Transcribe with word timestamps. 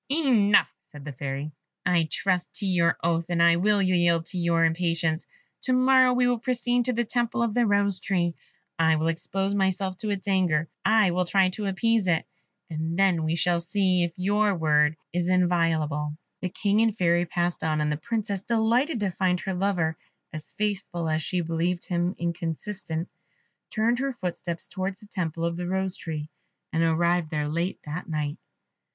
"Enough," 0.09 0.73
said 0.81 1.05
the 1.05 1.11
Fairy; 1.11 1.51
"I 1.85 2.07
trust 2.09 2.53
to 2.55 2.65
your 2.65 2.97
oath, 3.03 3.27
and 3.29 3.39
I 3.43 3.57
will 3.57 3.83
yield 3.83 4.25
to 4.25 4.37
your 4.39 4.65
impatience. 4.65 5.27
To 5.65 5.73
morrow 5.73 6.11
we 6.11 6.25
will 6.25 6.39
proceed 6.39 6.85
to 6.85 6.93
the 6.93 7.03
temple 7.05 7.43
of 7.43 7.53
the 7.53 7.67
Rose 7.67 7.99
tree. 7.99 8.33
I 8.79 8.95
will 8.95 9.09
expose 9.09 9.53
myself 9.53 9.97
to 9.97 10.09
its 10.09 10.27
anger. 10.27 10.67
I 10.83 11.11
will 11.11 11.25
try 11.25 11.49
to 11.49 11.67
appease 11.67 12.07
it, 12.07 12.25
and 12.67 12.97
then 12.97 13.21
we 13.23 13.35
shall 13.35 13.59
see 13.59 14.01
if 14.03 14.17
your 14.17 14.55
word 14.55 14.97
is 15.13 15.29
inviolable." 15.29 16.17
The 16.41 16.49
King 16.49 16.81
and 16.81 16.91
the 16.93 16.97
Fairy 16.97 17.27
passed 17.27 17.63
on, 17.63 17.79
and 17.79 17.91
the 17.91 17.97
Princess, 17.97 18.41
delighted 18.41 19.01
to 19.01 19.11
find 19.11 19.39
her 19.41 19.53
lover 19.53 19.99
as 20.33 20.51
faithful 20.51 21.09
as 21.09 21.21
she 21.21 21.37
had 21.37 21.45
believed 21.45 21.85
him 21.85 22.15
inconstant, 22.17 23.07
turned 23.69 23.99
her 23.99 24.13
footsteps 24.13 24.67
towards 24.67 24.99
the 24.99 25.05
temple 25.05 25.45
of 25.45 25.57
the 25.57 25.67
Rose 25.67 25.95
tree, 25.95 26.27
and 26.73 26.81
arrived 26.81 27.29
there 27.29 27.47
late 27.47 27.79
at 27.85 28.09
night. 28.09 28.37